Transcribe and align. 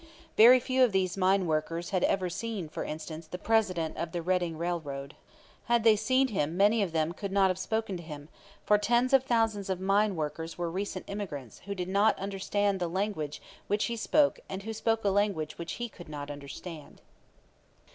Very 0.35 0.59
few 0.59 0.83
of 0.83 0.93
these 0.93 1.15
mine 1.15 1.45
workers 1.45 1.91
had 1.91 2.03
ever 2.05 2.27
seen, 2.27 2.67
for 2.69 2.83
instance, 2.83 3.27
the 3.27 3.37
president 3.37 3.97
of 3.97 4.13
the 4.13 4.23
Reading 4.23 4.57
Railroad. 4.57 5.13
Had 5.65 5.83
they 5.83 5.95
seen 5.95 6.29
him 6.29 6.57
many 6.57 6.81
of 6.81 6.91
them 6.91 7.11
could 7.13 7.31
not 7.31 7.51
have 7.51 7.59
spoken 7.59 7.97
to 7.97 8.01
him, 8.01 8.27
for 8.65 8.79
tens 8.79 9.13
of 9.13 9.23
thousands 9.23 9.69
of 9.69 9.77
the 9.77 9.85
mine 9.85 10.15
workers 10.15 10.57
were 10.57 10.71
recent 10.71 11.07
immigrants 11.07 11.59
who 11.67 11.75
did 11.75 11.87
not 11.87 12.17
understand 12.17 12.79
the 12.79 12.87
language 12.87 13.43
which 13.67 13.85
he 13.85 13.95
spoke 13.95 14.39
and 14.49 14.63
who 14.63 14.73
spoke 14.73 15.03
a 15.03 15.09
language 15.09 15.59
which 15.59 15.73
he 15.73 15.87
could 15.87 16.09
not 16.09 16.31
understand. 16.31 16.99